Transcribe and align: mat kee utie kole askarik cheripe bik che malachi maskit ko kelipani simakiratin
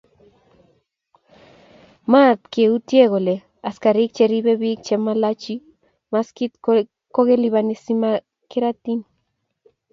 mat 2.11 2.39
kee 2.53 2.67
utie 2.77 3.03
kole 3.13 3.35
askarik 3.69 4.11
cheripe 4.17 4.53
bik 4.61 4.79
che 4.85 4.95
malachi 5.05 5.55
maskit 6.11 6.51
ko 7.13 7.19
kelipani 7.27 7.73
simakiratin 7.83 8.99